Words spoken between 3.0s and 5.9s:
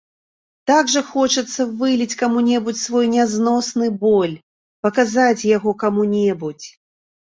нязносны боль, паказаць яго